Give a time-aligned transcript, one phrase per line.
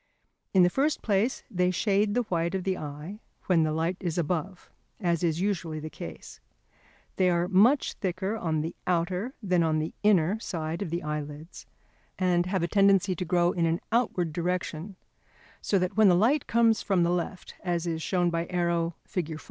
[0.51, 4.17] In the first place they shade the white of the eye when the light is
[4.17, 6.39] above, as is usually the case.
[7.17, 11.67] They are much thicker on the outer than on the inner side of the eyelids,
[12.17, 14.95] and have a tendency to grow in an outward direction,
[15.61, 19.39] so that when the light comes from the left, as is shown by arrow, Fig.